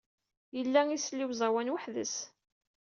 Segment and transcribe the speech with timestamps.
[0.55, 2.15] Yella isell i uẓawan weḥd-s.